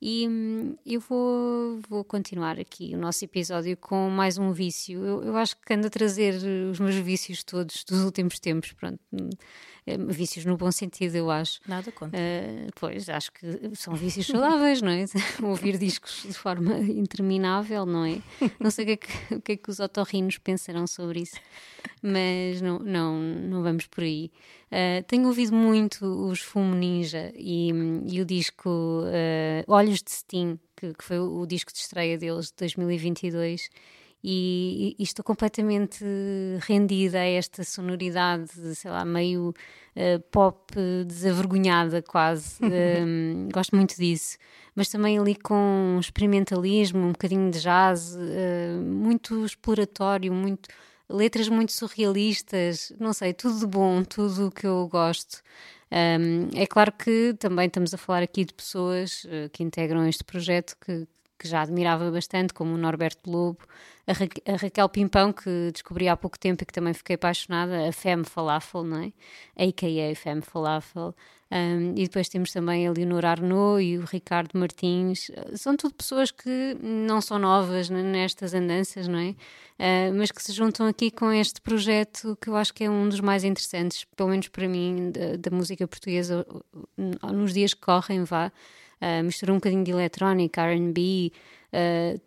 E 0.00 0.28
hum, 0.28 0.76
eu 0.84 1.00
vou, 1.00 1.80
vou 1.88 2.04
continuar 2.04 2.58
aqui 2.58 2.94
o 2.94 2.98
nosso 2.98 3.24
episódio 3.24 3.76
com 3.76 4.10
mais 4.10 4.36
um 4.36 4.52
vício. 4.52 5.02
Eu, 5.04 5.22
eu 5.22 5.36
acho 5.36 5.56
que 5.56 5.72
ando 5.72 5.86
a 5.86 5.90
trazer 5.90 6.34
os 6.70 6.78
meus 6.78 6.96
vícios 6.96 7.42
todos 7.42 7.82
dos 7.84 8.02
últimos 8.04 8.38
tempos. 8.38 8.72
Pronto, 8.72 9.00
vícios 10.08 10.44
no 10.44 10.56
bom 10.56 10.70
sentido, 10.72 11.14
eu 11.14 11.30
acho. 11.30 11.60
Nada 11.66 11.92
contra. 11.92 12.18
Uh, 12.18 12.70
pois, 12.74 13.08
acho 13.08 13.30
que 13.32 13.76
são 13.76 13.94
vícios 13.94 14.26
saudáveis, 14.26 14.82
não 14.82 14.90
é? 14.90 15.04
Ouvir 15.42 15.78
discos 15.78 16.24
de 16.26 16.34
forma 16.34 16.78
interminável, 16.78 17.86
não 17.86 18.04
é? 18.04 18.18
Não 18.58 18.70
sei 18.70 18.84
o 18.84 18.86
que 18.88 18.92
é 18.92 18.96
que, 18.96 19.34
o 19.34 19.40
que, 19.40 19.52
é 19.52 19.56
que 19.56 19.70
os 19.70 19.78
otorrinos 19.78 20.38
pensarão 20.38 20.86
sobre 20.86 21.20
isso, 21.20 21.36
mas 22.02 22.60
não, 22.60 22.78
não, 22.80 23.18
não 23.18 23.62
vamos 23.62 23.86
por 23.86 24.02
aí. 24.02 24.30
Uh, 24.66 25.04
tenho 25.06 25.26
ouvido 25.28 25.54
muito 25.54 26.04
os 26.04 26.40
Fumo 26.40 26.74
Ninja 26.74 27.32
e, 27.36 27.70
e 28.06 28.20
o 28.20 28.24
disco 28.24 28.68
uh, 28.68 29.72
Olhos 29.72 30.02
de 30.02 30.10
Steam, 30.10 30.58
que, 30.76 30.92
que 30.94 31.04
foi 31.04 31.20
o, 31.20 31.40
o 31.40 31.46
disco 31.46 31.72
de 31.72 31.78
estreia 31.78 32.18
deles 32.18 32.46
de 32.46 32.54
2022 32.58 33.70
e, 34.28 34.96
e, 34.98 35.02
estou 35.04 35.24
completamente 35.24 36.04
rendida 36.62 37.20
a 37.20 37.24
esta 37.24 37.62
sonoridade, 37.62 38.50
sei 38.74 38.90
lá, 38.90 39.04
meio 39.04 39.50
uh, 39.50 40.20
pop 40.32 40.74
desavergonhada 41.06 42.02
quase. 42.02 42.58
um, 42.60 43.48
gosto 43.54 43.76
muito 43.76 43.94
disso. 43.94 44.36
Mas 44.74 44.88
também 44.88 45.16
ali 45.16 45.36
com 45.36 45.96
experimentalismo, 46.00 46.98
um 46.98 47.12
bocadinho 47.12 47.48
de 47.52 47.60
jazz, 47.60 48.16
uh, 48.16 48.82
muito 48.82 49.46
exploratório, 49.46 50.32
muito 50.32 50.68
letras 51.08 51.48
muito 51.48 51.70
surrealistas, 51.70 52.92
não 52.98 53.12
sei, 53.12 53.32
tudo 53.32 53.60
de 53.60 53.66
bom, 53.68 54.02
tudo 54.02 54.48
o 54.48 54.50
que 54.50 54.66
eu 54.66 54.88
gosto. 54.88 55.40
Um, 55.88 56.48
é 56.52 56.66
claro 56.66 56.90
que 56.90 57.32
também 57.38 57.68
estamos 57.68 57.94
a 57.94 57.96
falar 57.96 58.24
aqui 58.24 58.44
de 58.44 58.52
pessoas 58.52 59.24
uh, 59.26 59.48
que 59.52 59.62
integram 59.62 60.08
este 60.08 60.24
projeto 60.24 60.76
que, 60.84 61.06
que 61.38 61.48
já 61.48 61.62
admirava 61.62 62.10
bastante, 62.10 62.54
como 62.54 62.74
o 62.74 62.78
Norberto 62.78 63.30
Lobo, 63.30 63.60
a, 64.06 64.12
Ra 64.12 64.26
a, 64.46 64.56
Raquel 64.56 64.88
Pimpão, 64.88 65.32
que 65.32 65.70
descobri 65.72 66.08
há 66.08 66.16
pouco 66.16 66.38
tempo 66.38 66.62
e 66.62 66.66
que 66.66 66.72
também 66.72 66.94
fiquei 66.94 67.16
apaixonada, 67.16 67.88
a 67.88 67.92
Femme 67.92 68.24
Falafel, 68.24 68.84
não 68.84 69.02
é? 69.02 69.12
A.K.A. 69.56 70.14
Femme 70.14 70.42
Falafel. 70.42 71.14
Um, 71.48 71.92
e 71.96 72.02
depois 72.02 72.28
temos 72.28 72.50
também 72.50 72.88
a 72.88 72.92
Leonor 72.92 73.24
Arnaud 73.24 73.80
e 73.80 73.98
o 73.98 74.04
Ricardo 74.04 74.58
Martins. 74.58 75.30
São 75.54 75.76
tudo 75.76 75.94
pessoas 75.94 76.32
que 76.32 76.76
não 76.82 77.20
são 77.20 77.38
novas 77.38 77.88
nestas 77.88 78.52
andanças, 78.52 79.06
não 79.06 79.18
é? 79.18 79.30
Uh, 79.78 80.14
mas 80.14 80.32
que 80.32 80.42
se 80.42 80.52
juntam 80.52 80.86
aqui 80.86 81.10
com 81.10 81.30
este 81.32 81.60
projeto 81.60 82.36
que 82.40 82.48
eu 82.48 82.56
acho 82.56 82.74
que 82.74 82.84
é 82.84 82.90
um 82.90 83.08
dos 83.08 83.20
mais 83.20 83.44
interessantes, 83.44 84.04
pelo 84.16 84.30
menos 84.30 84.48
para 84.48 84.68
mim, 84.68 85.12
da, 85.12 85.36
da 85.36 85.56
música 85.56 85.86
portuguesa, 85.86 86.44
nos 87.32 87.54
dias 87.54 87.74
que 87.74 87.80
correm, 87.80 88.24
vá. 88.24 88.50
Uh, 89.00 89.24
mistura 89.24 89.52
um 89.52 89.56
bocadinho 89.56 89.84
de 89.84 89.90
eletrónica, 89.90 90.62
RB, 90.62 91.32
uh, 91.72 92.20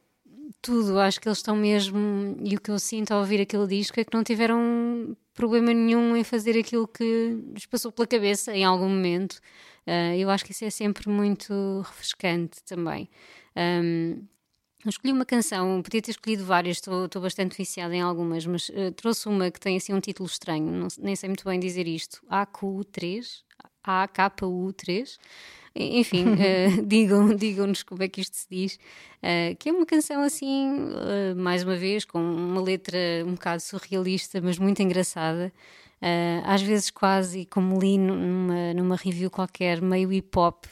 tudo, 0.61 0.99
acho 0.99 1.19
que 1.19 1.27
eles 1.27 1.39
estão 1.39 1.55
mesmo. 1.55 2.37
E 2.43 2.55
o 2.55 2.61
que 2.61 2.71
eu 2.71 2.79
sinto 2.79 3.11
ao 3.11 3.19
ouvir 3.19 3.41
aquele 3.41 3.67
disco 3.67 3.99
é 3.99 4.03
que 4.03 4.13
não 4.13 4.23
tiveram 4.23 5.15
problema 5.33 5.73
nenhum 5.73 6.15
em 6.15 6.23
fazer 6.23 6.57
aquilo 6.59 6.87
que 6.87 7.37
lhes 7.53 7.65
passou 7.65 7.91
pela 7.91 8.07
cabeça 8.07 8.53
em 8.53 8.63
algum 8.63 8.89
momento. 8.89 9.39
Uh, 9.87 10.15
eu 10.17 10.29
acho 10.29 10.45
que 10.45 10.51
isso 10.51 10.65
é 10.65 10.69
sempre 10.69 11.09
muito 11.09 11.81
refrescante 11.85 12.61
também. 12.63 13.09
Um, 13.55 14.21
eu 14.85 14.89
escolhi 14.89 15.11
uma 15.11 15.25
canção, 15.25 15.81
podia 15.81 16.01
ter 16.01 16.11
escolhido 16.11 16.45
várias, 16.45 16.77
estou, 16.77 17.21
bastante 17.21 17.57
viciada 17.57 17.93
em 17.93 18.01
algumas, 18.01 18.45
mas 18.45 18.69
uh, 18.69 18.91
trouxe 18.95 19.27
uma 19.27 19.51
que 19.51 19.59
tem 19.59 19.75
assim 19.75 19.93
um 19.93 19.99
título 19.99 20.27
estranho, 20.27 20.71
não, 20.71 20.87
nem 20.99 21.15
sei 21.15 21.27
muito 21.27 21.43
bem 21.43 21.59
dizer 21.59 21.87
isto. 21.87 22.21
AQ3, 22.29 23.43
AKU3. 23.89 25.17
Enfim, 25.75 26.25
uh, 26.25 26.83
digam, 26.85 27.35
digam-nos 27.35 27.83
como 27.83 28.03
é 28.03 28.07
que 28.07 28.21
isto 28.21 28.35
se 28.35 28.47
diz. 28.49 28.79
Uh, 29.23 29.55
que 29.57 29.69
é 29.69 29.71
uma 29.71 29.85
canção 29.85 30.21
assim, 30.21 30.71
uh, 30.73 31.35
mais 31.35 31.63
uma 31.63 31.75
vez, 31.75 32.05
com 32.05 32.19
uma 32.19 32.61
letra 32.61 32.97
um 33.25 33.33
bocado 33.33 33.61
surrealista, 33.61 34.41
mas 34.41 34.57
muito 34.57 34.81
engraçada. 34.81 35.51
às 36.45 36.61
vezes 36.61 36.89
quase, 36.89 37.45
como 37.45 37.79
li 37.79 37.97
numa, 37.97 38.73
numa 38.73 38.95
review 38.95 39.29
qualquer, 39.29 39.81
meio 39.81 40.11
hip 40.11 40.37
hop. 40.37 40.65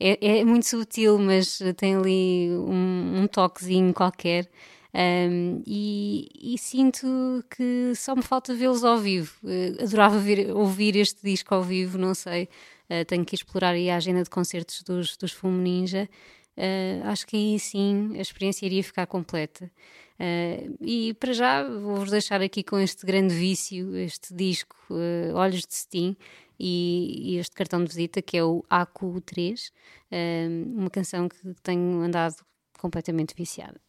É, 0.00 0.40
é, 0.40 0.44
muito 0.44 0.66
sutil, 0.66 1.18
mas 1.18 1.60
tem 1.76 1.94
ali 1.94 2.50
um, 2.50 3.22
um 3.22 3.26
toquezinho 3.28 3.94
qualquer. 3.94 4.48
Um, 4.94 5.60
e, 5.66 6.54
e, 6.54 6.56
sinto 6.56 7.44
que 7.50 7.92
só 7.96 8.14
me 8.14 8.22
falta 8.22 8.54
vê-los 8.54 8.84
ao 8.84 8.96
vivo. 8.96 9.34
Uh, 9.42 9.82
adorava 9.82 10.18
ver, 10.20 10.52
ouvir 10.52 10.94
este 10.94 11.20
disco 11.20 11.52
ao 11.52 11.64
vivo, 11.64 11.98
não 11.98 12.14
sei. 12.14 12.48
Uh, 12.88 13.04
tenho 13.04 13.24
que 13.24 13.34
explorar 13.34 13.70
aí 13.70 13.90
a 13.90 13.96
agenda 13.96 14.22
de 14.22 14.30
concertos 14.30 14.82
dos, 14.84 15.16
dos 15.16 15.32
Fumo 15.32 15.58
Ninja. 15.58 16.08
Uh, 16.56 17.08
acho 17.08 17.26
que 17.26 17.36
aí 17.36 17.58
sim 17.58 18.12
a 18.16 18.20
experiência 18.20 18.64
iria 18.66 18.84
ficar 18.84 19.06
completa. 19.06 19.68
e 20.80 21.12
para 21.14 21.32
já 21.32 21.64
vou-vos 21.64 22.10
deixar 22.12 22.40
aqui 22.40 22.62
com 22.62 22.78
este 22.78 23.04
grande 23.04 23.34
vício, 23.34 23.96
este 23.96 24.32
disco 24.32 24.76
Olhos 25.34 25.66
de 25.66 25.74
Steam 25.74 26.16
e, 26.56 27.32
e, 27.32 27.38
este 27.38 27.56
cartão 27.56 27.82
de 27.82 27.88
visita 27.88 28.22
que 28.22 28.36
é 28.36 28.44
o 28.44 28.62
AQ3, 28.70 29.72
uma 30.76 30.88
canção 30.88 31.28
que 31.28 31.36
tenho 31.64 32.00
andado 32.00 32.36
completamente 32.78 33.34
viciada. 33.34 33.80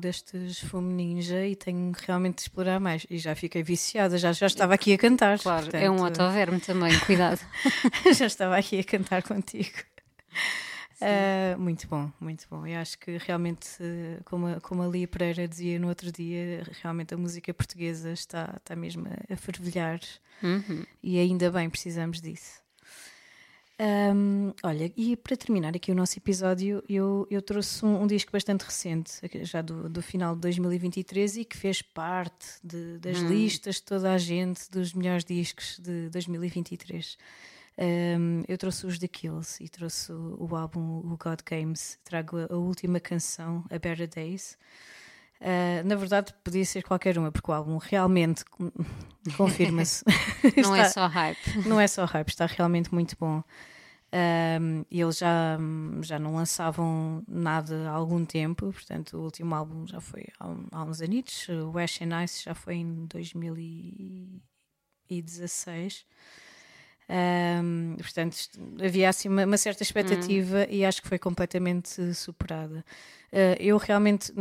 Destes 0.00 0.60
Fumo 0.60 0.90
Ninja 0.90 1.46
e 1.46 1.54
tenho 1.54 1.92
realmente 2.06 2.36
de 2.36 2.42
explorar 2.42 2.80
mais. 2.80 3.06
E 3.10 3.18
já 3.18 3.34
fiquei 3.34 3.62
viciada, 3.62 4.18
já, 4.18 4.32
já 4.32 4.46
estava 4.46 4.74
aqui 4.74 4.92
a 4.92 4.98
cantar. 4.98 5.38
Claro, 5.38 5.64
portanto... 5.64 5.82
é 5.82 5.90
um 5.90 6.04
autoverme 6.04 6.60
também, 6.60 6.98
cuidado. 7.06 7.40
já 8.16 8.26
estava 8.26 8.56
aqui 8.56 8.80
a 8.80 8.84
cantar 8.84 9.22
contigo. 9.22 9.76
Uh, 11.00 11.58
muito 11.58 11.86
bom, 11.86 12.10
muito 12.20 12.46
bom. 12.50 12.66
Eu 12.66 12.80
acho 12.80 12.98
que 12.98 13.18
realmente, 13.18 13.68
como 14.24 14.48
a, 14.48 14.60
como 14.60 14.82
a 14.82 14.86
Lia 14.86 15.06
Pereira 15.06 15.46
dizia 15.46 15.78
no 15.78 15.88
outro 15.88 16.10
dia, 16.10 16.64
realmente 16.82 17.14
a 17.14 17.16
música 17.16 17.54
portuguesa 17.54 18.10
está, 18.10 18.54
está 18.56 18.74
mesmo 18.74 19.06
a 19.30 19.36
fervilhar 19.36 20.00
uhum. 20.42 20.84
e 21.02 21.18
ainda 21.20 21.50
bem 21.50 21.70
precisamos 21.70 22.20
disso. 22.20 22.67
Um, 23.80 24.52
olha, 24.64 24.92
e 24.96 25.16
para 25.16 25.36
terminar 25.36 25.76
aqui 25.76 25.92
o 25.92 25.94
nosso 25.94 26.18
episódio, 26.18 26.82
eu, 26.88 27.28
eu 27.30 27.40
trouxe 27.40 27.84
um, 27.84 28.02
um 28.02 28.06
disco 28.08 28.32
bastante 28.32 28.64
recente, 28.64 29.20
já 29.42 29.62
do, 29.62 29.88
do, 29.88 30.02
final 30.02 30.34
de 30.34 30.40
2023, 30.40 31.36
e 31.36 31.44
que 31.44 31.56
fez 31.56 31.80
parte 31.80 32.46
de, 32.62 32.98
das 32.98 33.20
hum. 33.20 33.28
listas 33.28 33.76
de 33.76 33.82
toda 33.84 34.12
a 34.12 34.18
gente 34.18 34.68
dos 34.70 34.92
melhores 34.92 35.24
discos 35.24 35.78
de 35.78 36.08
2023. 36.10 37.16
Um, 37.78 38.42
eu 38.48 38.58
trouxe 38.58 38.84
os 38.84 38.98
The 38.98 39.06
Kills 39.06 39.62
e 39.62 39.68
trouxe 39.68 40.10
o, 40.10 40.36
o 40.50 40.56
álbum 40.56 40.98
o 40.98 41.16
God 41.16 41.40
Games. 41.48 42.00
Trago 42.02 42.36
a, 42.36 42.52
a 42.52 42.56
última 42.56 42.98
canção, 42.98 43.64
A 43.70 43.78
Better 43.78 44.08
Days. 44.08 44.58
Uh, 45.40 45.86
na 45.86 45.94
verdade, 45.94 46.34
podia 46.42 46.64
ser 46.64 46.82
qualquer 46.82 47.16
uma, 47.16 47.30
porque 47.30 47.48
o 47.50 47.54
álbum 47.54 47.76
realmente 47.76 48.44
confirma-se. 49.36 50.04
não 50.62 50.74
é 50.74 50.88
só 50.88 51.06
hype. 51.06 51.66
Não 51.66 51.80
é 51.80 51.86
só 51.86 52.04
hype, 52.04 52.28
está 52.28 52.46
realmente 52.46 52.92
muito 52.92 53.16
bom. 53.18 53.42
Um, 54.10 54.86
e 54.90 55.00
eles 55.00 55.18
já, 55.18 55.56
já 56.00 56.18
não 56.18 56.34
lançavam 56.34 57.22
nada 57.28 57.90
há 57.90 57.92
algum 57.92 58.24
tempo, 58.24 58.72
portanto, 58.72 59.18
o 59.18 59.22
último 59.22 59.54
álbum 59.54 59.86
já 59.86 60.00
foi 60.00 60.26
há, 60.40 60.56
há 60.72 60.82
uns 60.82 61.02
anitos. 61.02 61.46
O 61.48 61.78
Ash 61.78 62.00
and 62.02 62.24
Ice 62.24 62.42
já 62.42 62.54
foi 62.54 62.76
em 62.76 63.06
2016. 63.06 66.06
Um, 67.10 67.96
portanto, 67.96 68.36
havia 68.82 69.08
assim 69.08 69.28
uma, 69.28 69.44
uma 69.44 69.56
certa 69.56 69.82
expectativa 69.82 70.58
hum. 70.58 70.66
e 70.68 70.84
acho 70.84 71.00
que 71.00 71.08
foi 71.08 71.18
completamente 71.18 72.12
superada. 72.14 72.84
Uh, 73.30 73.60
eu 73.60 73.76
realmente 73.76 74.32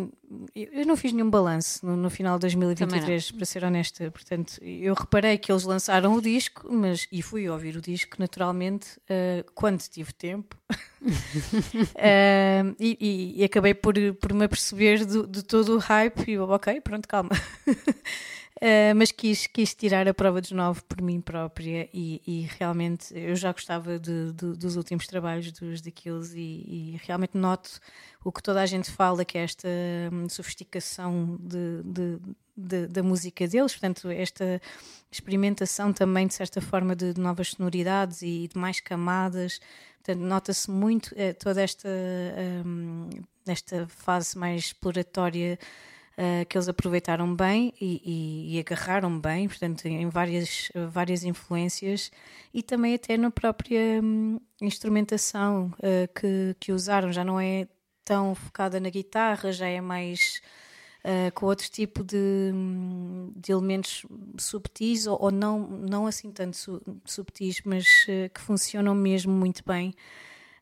eu 0.55 0.85
não 0.85 0.97
fiz 0.97 1.13
nenhum 1.13 1.29
balanço 1.29 1.85
no, 1.85 1.95
no, 1.95 2.09
final 2.09 2.37
de 2.37 2.41
2023, 2.41 3.31
para 3.31 3.45
ser 3.45 3.63
honesta. 3.63 4.11
Portanto, 4.11 4.57
eu 4.61 4.93
reparei 4.93 5.37
que 5.37 5.51
eles 5.51 5.63
lançaram 5.63 6.13
o 6.13 6.21
disco, 6.21 6.67
mas 6.71 7.07
e 7.11 7.21
fui 7.21 7.49
ouvir 7.49 7.77
o 7.77 7.81
disco 7.81 8.17
naturalmente 8.19 8.97
uh, 8.99 9.49
quando 9.55 9.79
tive 9.81 10.11
tempo. 10.13 10.57
uh, 10.69 11.07
e, 12.79 12.97
e, 12.99 13.41
e, 13.41 13.43
acabei 13.43 13.73
por, 13.73 13.93
por 14.19 14.33
me 14.33 14.45
aperceber 14.45 15.05
do, 15.05 15.25
de 15.25 15.43
todo 15.43 15.75
o 15.75 15.79
hype 15.79 16.27
e 16.27 16.33
eu, 16.33 16.49
ok, 16.49 16.81
pronto, 16.81 17.07
calma. 17.07 17.31
Uh, 17.67 18.93
mas 18.97 19.11
quis, 19.11 19.47
quis 19.47 19.73
tirar 19.73 20.07
a 20.09 20.13
prova 20.13 20.41
dos 20.41 20.51
nove 20.51 20.81
por 20.89 21.01
mim 21.01 21.21
própria 21.21 21.87
e, 21.93 22.21
e 22.27 22.49
realmente 22.57 23.17
eu 23.17 23.35
já 23.35 23.53
gostava 23.53 23.97
de, 23.97 24.33
de, 24.33 24.53
dos 24.57 24.75
últimos 24.75 25.07
trabalhos 25.07 25.51
dos 25.53 25.79
The 25.79 25.91
Kills 25.91 26.37
e, 26.37 26.41
e, 26.95 27.01
realmente 27.05 27.37
noto 27.37 27.79
o 28.27 28.31
que 28.31 28.43
toda 28.43 28.61
a 28.61 28.65
gente 28.65 28.91
fala 28.91 29.23
que 29.23 29.37
é 29.37 29.43
esta 29.43 29.69
hum, 30.11 30.27
sofisticação 30.27 31.39
de, 31.39 32.87
da 32.87 33.01
música 33.01 33.47
deles, 33.47 33.71
portanto 33.71 34.09
esta 34.09 34.61
experimentação 35.09 35.93
também 35.93 36.27
de 36.27 36.33
certa 36.33 36.59
forma 36.59 36.93
de, 36.93 37.17
novas 37.17 37.51
sonoridades 37.51 38.21
e 38.21 38.49
de 38.53 38.59
mais 38.59 38.81
camadas, 38.81 39.61
portanto 40.03 40.19
nota-se 40.19 40.69
muito 40.69 41.13
uh, 41.13 41.33
toda 41.39 41.61
esta, 41.61 41.87
um, 42.65 43.09
esta 43.47 43.87
fase 43.87 44.37
mais 44.37 44.65
exploratória 44.65 45.57
uh, 46.17 46.45
que 46.49 46.57
eles 46.57 46.67
aproveitaram 46.67 47.33
bem 47.33 47.73
e, 47.79 48.01
e, 48.03 48.57
e, 48.57 48.59
agarraram 48.59 49.17
bem, 49.17 49.47
portanto, 49.47 49.85
em 49.85 50.09
várias, 50.09 50.69
várias 50.91 51.23
influências 51.23 52.11
e 52.53 52.61
também 52.61 52.93
até 52.93 53.15
na 53.15 53.31
própria 53.31 54.01
hum, 54.03 54.37
instrumentação 54.61 55.71
uh, 55.77 56.13
que, 56.13 56.57
que 56.59 56.73
usaram. 56.73 57.13
Já 57.13 57.23
não 57.23 57.39
é 57.39 57.67
tão 58.07 58.33
focada 58.33 58.79
na 58.79 58.89
guitarra, 58.89 59.51
já 59.51 59.67
é 59.67 59.81
mais. 59.81 60.41
Uh, 61.05 61.31
com 61.33 61.45
outro 61.45 61.69
tipo 61.69 62.03
de, 62.03 62.51
de 63.35 63.51
elementos 63.51 64.05
subtis 64.37 65.07
ou, 65.07 65.17
ou, 65.21 65.31
não, 65.31 65.59
não 65.59 66.05
assim 66.05 66.31
tanto 66.31 66.57
su, 66.57 66.81
subtis, 67.05 67.61
mas 67.63 67.85
uh, 68.09 68.29
que 68.33 68.41
funcionam 68.41 68.95
mesmo 68.95 69.31
muito 69.31 69.63
bem. 69.65 69.93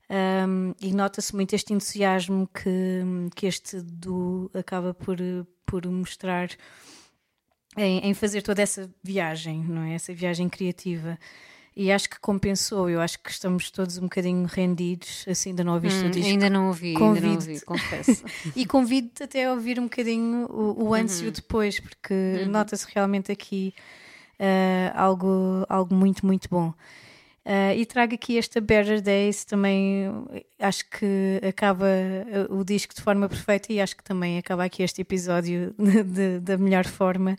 Um, 0.08 0.73
e 0.79 0.93
nota-se 0.93 1.34
muito 1.34 1.55
este 1.55 1.73
entusiasmo 1.73 2.47
que, 2.47 3.01
que 3.36 3.47
este 3.47 3.81
duo 3.81 4.51
acaba 4.53 4.93
por, 4.93 5.17
por 5.65 5.84
mostrar 5.88 6.49
em, 7.75 7.99
em, 7.99 8.13
fazer 8.13 8.43
toda 8.43 8.62
essa 8.62 8.93
viagem, 9.01 9.63
não 9.63 9.81
é? 9.81 9.95
Essa 9.95 10.13
viagem 10.13 10.47
criativa. 10.47 11.17
E 11.75 11.91
acho 11.91 12.09
que 12.09 12.17
compensou, 12.21 12.89
eu 12.89 13.01
acho 13.01 13.19
que 13.19 13.29
estamos 13.29 13.69
todos 13.69 13.97
um 13.97 14.03
bocadinho 14.03 14.45
rendidos, 14.45 15.25
assim, 15.27 15.49
ainda 15.49 15.61
não 15.61 15.73
ouviste 15.73 16.05
hum, 16.05 16.07
o 16.07 16.09
disco. 16.09 16.29
Ainda 16.29 16.49
não 16.49 16.67
ouvi, 16.67 16.95
ainda 16.95 17.19
não 17.19 17.33
ouvi, 17.33 17.59
confesso. 17.59 18.23
e 18.55 18.65
convido-te 18.65 19.23
até 19.23 19.45
a 19.45 19.51
ouvir 19.51 19.77
um 19.77 19.83
bocadinho 19.83 20.45
o, 20.49 20.85
o 20.85 20.93
antes 20.93 21.17
uhum. 21.17 21.23
e 21.23 21.25
o 21.25 21.27
uhum. 21.27 21.33
depois, 21.33 21.79
porque 21.81 22.13
uhum. 22.13 22.49
nota-se 22.49 22.88
realmente 22.95 23.29
aqui 23.29 23.73
uh, 24.39 24.97
algo, 24.97 25.65
algo 25.67 25.93
muito, 25.93 26.25
muito 26.25 26.47
bom. 26.49 26.73
Uh, 27.45 27.77
e 27.77 27.86
trago 27.86 28.15
aqui 28.15 28.39
esta 28.39 28.60
Better 28.60 28.99
Days, 28.99 29.45
também 29.45 30.05
acho 30.58 30.89
que 30.89 31.39
acaba 31.47 31.86
o 32.49 32.63
disco 32.63 32.95
de 32.95 33.01
forma 33.01 33.29
perfeita 33.29 33.71
e 33.71 33.79
acho 33.79 33.95
que 33.95 34.03
também 34.03 34.39
acaba 34.39 34.63
aqui 34.63 34.81
este 34.81 35.01
episódio 35.01 35.75
da 36.41 36.58
melhor 36.58 36.86
forma. 36.86 37.36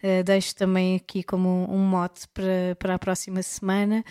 Uh, 0.00 0.22
deixo 0.22 0.54
também 0.54 0.94
aqui 0.94 1.24
como 1.24 1.66
um, 1.68 1.78
mote 1.78 2.28
para, 2.28 2.76
para 2.78 2.94
a 2.94 2.98
próxima 3.00 3.42
semana. 3.42 4.04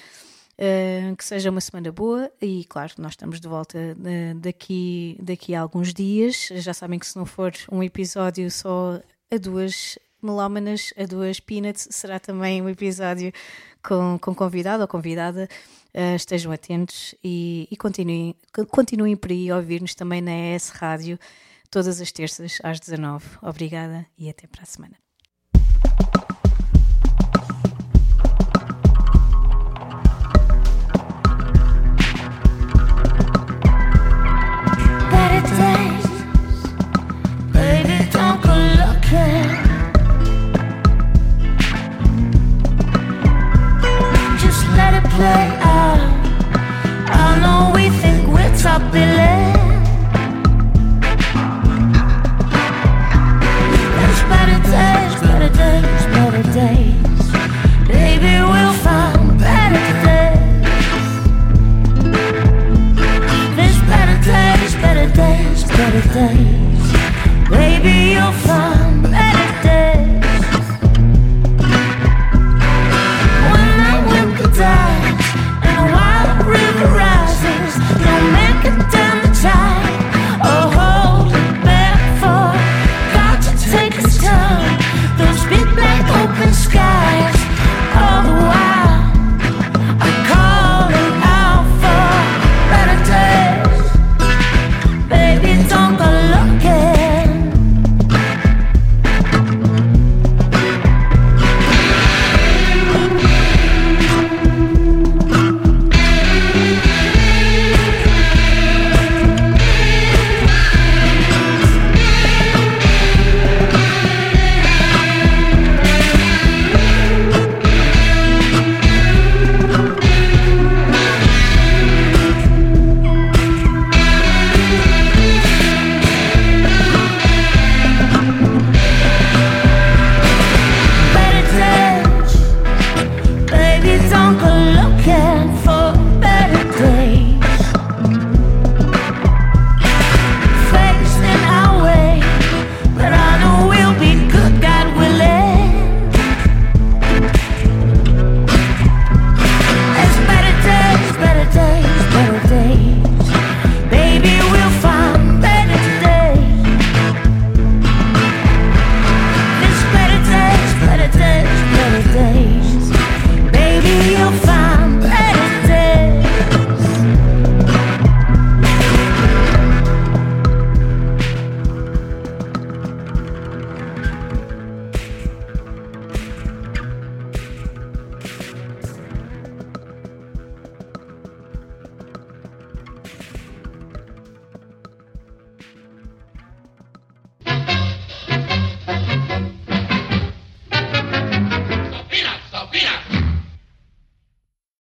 Uh, 0.60 1.16
que 1.16 1.24
seja 1.24 1.52
uma 1.52 1.62
semana 1.62 1.92
boa 1.92 2.32
e 2.42 2.66
claro, 2.66 2.94
nós 2.98 3.12
estamos 3.12 3.40
de 3.40 3.48
volta 3.48 3.96
daqui, 4.36 5.16
daqui 5.22 5.56
a 5.56 5.62
alguns 5.62 5.94
dias. 5.94 6.50
Já 6.56 6.74
sabem 6.74 7.00
que 7.00 7.08
se 7.08 7.16
não 7.16 7.26
for 7.26 7.54
um 7.72 7.82
episódio 7.82 8.52
só 8.52 9.00
a 9.32 9.38
duas 9.38 9.98
melómanas, 10.28 10.94
a 10.98 11.06
duas 11.06 11.40
peanuts, 11.40 11.88
será 11.92 12.20
também 12.20 12.62
um 12.62 12.70
episódio 12.70 13.32
com, 13.82 14.20
com 14.20 14.36
convidado 14.36 14.82
ou 14.82 14.88
convidada. 14.88 15.48
Uh, 15.94 16.16
estejam 16.16 16.52
atentos 16.52 17.16
e, 17.24 17.68
e, 17.72 17.78
continuem, 17.78 18.36
continuem 18.70 19.16
por 19.16 19.32
aí 19.32 19.50
a 19.50 19.56
ouvir-nos 19.56 19.96
também 19.96 20.22
na 20.22 20.32
ES 20.56 20.70
Rádio, 20.70 21.18
todas 21.72 22.00
as 22.00 22.12
terças 22.12 22.60
às 22.64 22.80
19. 22.80 23.26
Obrigada 23.42 24.06
e 24.18 24.30
até 24.30 24.46
para 24.46 24.64
a 24.64 24.66
semana. 24.66 25.07